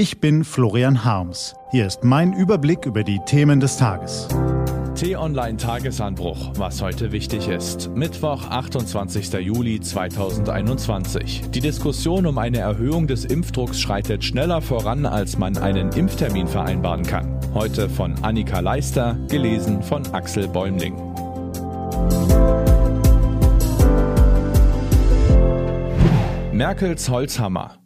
[0.00, 1.54] Ich bin Florian Harms.
[1.72, 4.28] Hier ist mein Überblick über die Themen des Tages.
[4.94, 7.90] T-Online Tagesanbruch, was heute wichtig ist.
[7.94, 9.30] Mittwoch, 28.
[9.34, 11.50] Juli 2021.
[11.50, 17.02] Die Diskussion um eine Erhöhung des Impfdrucks schreitet schneller voran, als man einen Impftermin vereinbaren
[17.02, 17.38] kann.
[17.52, 20.94] Heute von Annika Leister, gelesen von Axel Bäumling.
[26.54, 27.79] Merkels Holzhammer.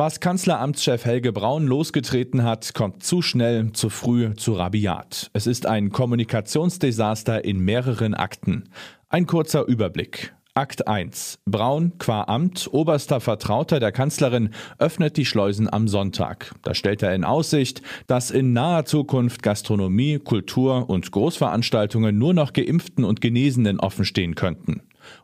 [0.00, 5.30] Was Kanzleramtschef Helge Braun losgetreten hat, kommt zu schnell, zu früh, zu rabiat.
[5.34, 8.70] Es ist ein Kommunikationsdesaster in mehreren Akten.
[9.10, 10.34] Ein kurzer Überblick.
[10.54, 11.40] Akt 1.
[11.44, 16.54] Braun, qua Amt, oberster Vertrauter der Kanzlerin, öffnet die Schleusen am Sonntag.
[16.62, 22.54] Da stellt er in Aussicht, dass in naher Zukunft Gastronomie, Kultur und Großveranstaltungen nur noch
[22.54, 24.80] Geimpften und Genesenen offenstehen könnten.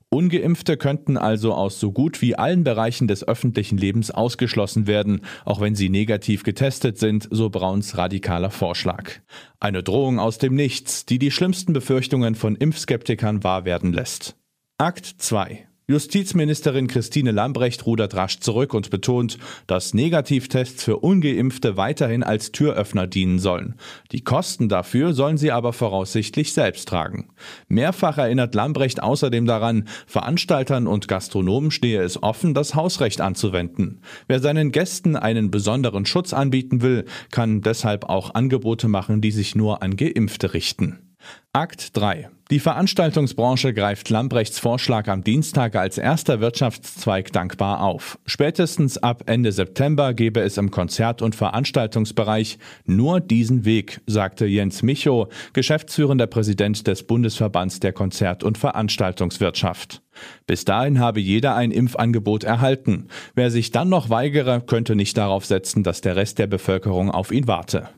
[0.08, 5.60] Ungeimpfte könnten also aus so gut wie allen Bereichen des öffentlichen Lebens ausgeschlossen werden, auch
[5.60, 9.12] wenn sie negativ getestet sind, so Brauns radikaler Vorschlag.
[9.60, 14.36] Eine Drohung aus dem Nichts, die die schlimmsten Befürchtungen von Impfskeptikern wahr werden lässt.
[14.78, 22.24] Akt 2 Justizministerin Christine Lambrecht rudert rasch zurück und betont, dass Negativtests für ungeimpfte weiterhin
[22.24, 23.76] als Türöffner dienen sollen.
[24.10, 27.29] Die Kosten dafür sollen sie aber voraussichtlich selbst tragen.
[27.68, 34.01] Mehrfach erinnert Lambrecht außerdem daran, Veranstaltern und Gastronomen stehe es offen, das Hausrecht anzuwenden.
[34.26, 39.54] Wer seinen Gästen einen besonderen Schutz anbieten will, kann deshalb auch Angebote machen, die sich
[39.54, 41.14] nur an Geimpfte richten.
[41.52, 42.29] Akt 3.
[42.52, 48.20] Die Veranstaltungsbranche greift Lambrechts Vorschlag am Dienstag als erster Wirtschaftszweig dankbar auf.
[48.24, 54.84] Spätestens ab Ende September gebe es im Konzert- und Veranstaltungsbereich nur diesen Weg, sagte Jens
[54.84, 60.02] Micho, geschäftsführender Präsident des Bundesverbands der Konzert- und Veranstaltungswirtschaft.
[60.46, 63.08] Bis dahin habe jeder ein Impfangebot erhalten.
[63.34, 67.32] Wer sich dann noch weigere, könnte nicht darauf setzen, dass der Rest der Bevölkerung auf
[67.32, 67.88] ihn warte.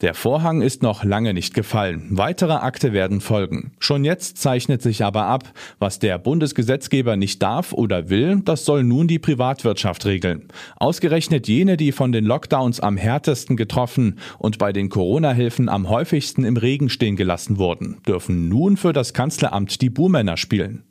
[0.00, 2.06] Der Vorhang ist noch lange nicht gefallen.
[2.08, 3.72] Weitere Akte werden folgen.
[3.78, 8.82] Schon jetzt zeichnet sich aber ab, was der Bundesgesetzgeber nicht darf oder will, das soll
[8.82, 10.48] nun die Privatwirtschaft regeln.
[10.76, 16.44] Ausgerechnet jene, die von den Lockdowns am härtesten getroffen und bei den Corona-Hilfen am häufigsten
[16.44, 20.89] im Regen stehen gelassen wurden, dürfen nun für das Kanzleramt die Buhmänner spielen.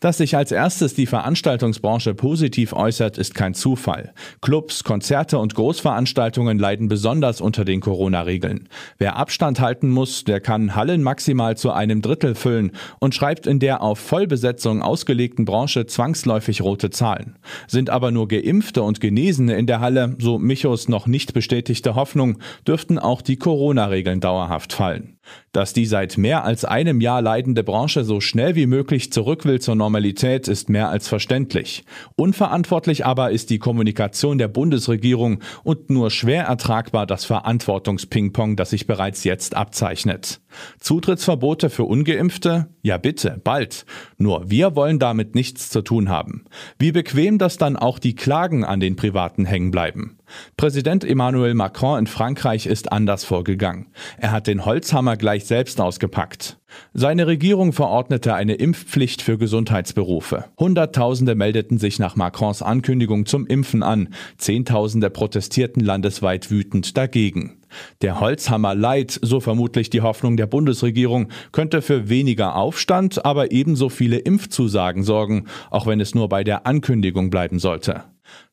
[0.00, 4.12] Dass sich als erstes die Veranstaltungsbranche positiv äußert, ist kein Zufall.
[4.40, 8.68] Clubs, Konzerte und Großveranstaltungen leiden besonders unter den Corona-Regeln.
[8.98, 13.58] Wer Abstand halten muss, der kann Hallen maximal zu einem Drittel füllen und schreibt in
[13.58, 17.36] der auf Vollbesetzung ausgelegten Branche zwangsläufig rote Zahlen.
[17.66, 22.38] Sind aber nur Geimpfte und Genesene in der Halle, so Michos noch nicht bestätigte Hoffnung,
[22.66, 25.17] dürften auch die Corona-Regeln dauerhaft fallen.
[25.52, 29.60] Dass die seit mehr als einem Jahr leidende Branche so schnell wie möglich zurück will
[29.60, 31.84] zur Normalität, ist mehr als verständlich.
[32.16, 38.86] Unverantwortlich aber ist die Kommunikation der Bundesregierung und nur schwer ertragbar das Verantwortungspingpong, das sich
[38.86, 40.40] bereits jetzt abzeichnet.
[40.80, 42.68] Zutrittsverbote für ungeimpfte?
[42.82, 43.84] Ja bitte, bald.
[44.20, 46.44] Nur wir wollen damit nichts zu tun haben.
[46.76, 50.18] Wie bequem, dass dann auch die Klagen an den Privaten hängen bleiben.
[50.56, 53.86] Präsident Emmanuel Macron in Frankreich ist anders vorgegangen.
[54.18, 56.58] Er hat den Holzhammer gleich selbst ausgepackt.
[56.92, 60.46] Seine Regierung verordnete eine Impfpflicht für Gesundheitsberufe.
[60.58, 64.08] Hunderttausende meldeten sich nach Macrons Ankündigung zum Impfen an.
[64.36, 67.57] Zehntausende protestierten landesweit wütend dagegen.
[68.02, 73.88] Der Holzhammer Light, so vermutlich die Hoffnung der Bundesregierung, könnte für weniger Aufstand, aber ebenso
[73.88, 78.04] viele Impfzusagen sorgen, auch wenn es nur bei der Ankündigung bleiben sollte.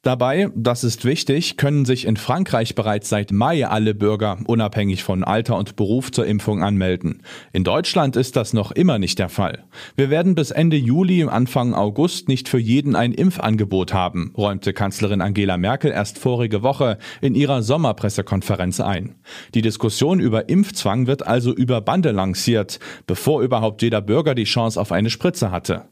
[0.01, 5.23] Dabei, das ist wichtig, können sich in Frankreich bereits seit Mai alle Bürger unabhängig von
[5.23, 7.23] Alter und Beruf zur Impfung anmelden.
[7.53, 9.63] In Deutschland ist das noch immer nicht der Fall.
[9.95, 15.21] Wir werden bis Ende Juli, Anfang August nicht für jeden ein Impfangebot haben, räumte Kanzlerin
[15.21, 19.15] Angela Merkel erst vorige Woche in ihrer Sommerpressekonferenz ein.
[19.55, 24.79] Die Diskussion über Impfzwang wird also über Bande lanciert, bevor überhaupt jeder Bürger die Chance
[24.79, 25.85] auf eine Spritze hatte.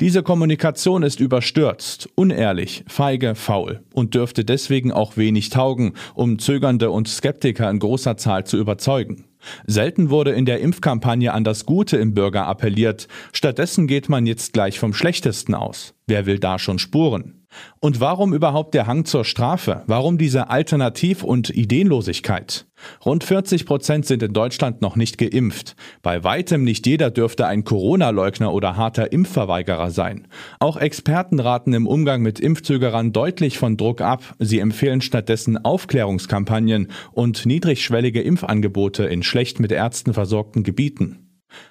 [0.00, 6.90] Diese Kommunikation ist überstürzt, unehrlich, feige, faul und dürfte deswegen auch wenig taugen, um Zögernde
[6.90, 9.24] und Skeptiker in großer Zahl zu überzeugen.
[9.66, 14.52] Selten wurde in der Impfkampagne an das Gute im Bürger appelliert, stattdessen geht man jetzt
[14.52, 15.94] gleich vom Schlechtesten aus.
[16.06, 17.43] Wer will da schon Spuren?
[17.80, 19.82] Und warum überhaupt der Hang zur Strafe?
[19.86, 22.66] Warum diese Alternativ- und Ideenlosigkeit?
[23.04, 25.76] Rund 40 Prozent sind in Deutschland noch nicht geimpft.
[26.02, 30.26] Bei weitem nicht jeder dürfte ein Corona-Leugner oder harter Impfverweigerer sein.
[30.58, 34.22] Auch Experten raten im Umgang mit Impfzögerern deutlich von Druck ab.
[34.38, 41.23] Sie empfehlen stattdessen Aufklärungskampagnen und niedrigschwellige Impfangebote in schlecht mit Ärzten versorgten Gebieten.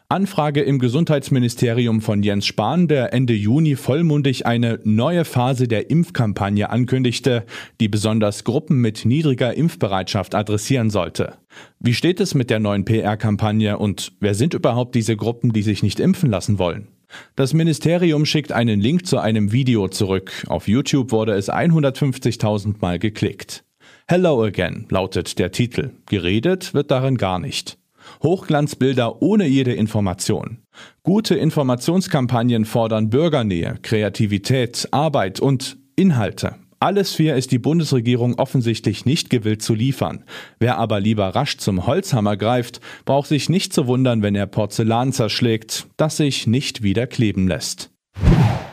[0.09, 6.69] Anfrage im Gesundheitsministerium von Jens Spahn, der Ende Juni vollmundig eine neue Phase der Impfkampagne
[6.69, 7.45] ankündigte,
[7.80, 11.38] die besonders Gruppen mit niedriger Impfbereitschaft adressieren sollte.
[11.80, 15.83] Wie steht es mit der neuen PR-Kampagne und wer sind überhaupt diese Gruppen, die sich
[15.83, 16.89] nicht impfen lassen wollen?
[17.35, 20.45] Das Ministerium schickt einen Link zu einem Video zurück.
[20.47, 23.63] Auf YouTube wurde es 150.000 Mal geklickt.
[24.07, 25.91] Hello Again lautet der Titel.
[26.07, 27.77] Geredet wird darin gar nicht.
[28.21, 30.59] Hochglanzbilder ohne jede Information.
[31.03, 36.55] Gute Informationskampagnen fordern Bürgernähe, Kreativität, Arbeit und Inhalte.
[36.83, 40.25] Alles vier ist die Bundesregierung offensichtlich nicht gewillt zu liefern.
[40.59, 45.13] Wer aber lieber rasch zum Holzhammer greift, braucht sich nicht zu wundern, wenn er Porzellan
[45.13, 47.89] zerschlägt, das sich nicht wieder kleben lässt.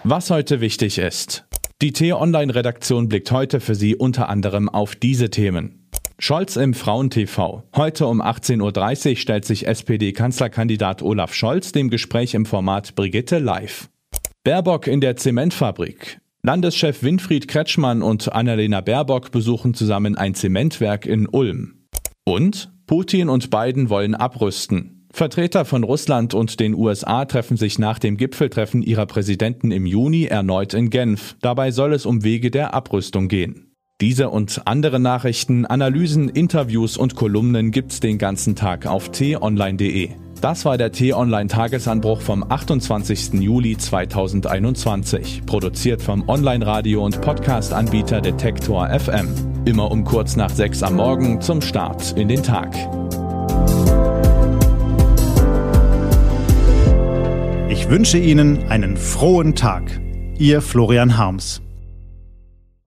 [0.02, 1.44] Was heute wichtig ist.
[1.82, 5.79] Die T-Online-Redaktion blickt heute für Sie unter anderem auf diese Themen.
[6.22, 7.38] Scholz im Frauentv.
[7.74, 13.88] Heute um 18.30 Uhr stellt sich SPD-Kanzlerkandidat Olaf Scholz dem Gespräch im Format Brigitte live.
[14.44, 16.20] Baerbock in der Zementfabrik.
[16.42, 21.86] Landeschef Winfried Kretschmann und Annalena Baerbock besuchen zusammen ein Zementwerk in Ulm.
[22.24, 25.06] Und Putin und Biden wollen abrüsten.
[25.10, 30.24] Vertreter von Russland und den USA treffen sich nach dem Gipfeltreffen ihrer Präsidenten im Juni
[30.24, 31.36] erneut in Genf.
[31.40, 33.69] Dabei soll es um Wege der Abrüstung gehen.
[34.00, 40.08] Diese und andere Nachrichten, Analysen, Interviews und Kolumnen gibt's den ganzen Tag auf t-online.de.
[40.40, 43.34] Das war der T-Online Tagesanbruch vom 28.
[43.34, 49.28] Juli 2021, produziert vom Online-Radio- und Podcast-Anbieter Detektor FM.
[49.66, 52.74] Immer um kurz nach sechs am Morgen zum Start in den Tag.
[57.68, 60.00] Ich wünsche Ihnen einen frohen Tag.
[60.38, 61.60] Ihr Florian Harms.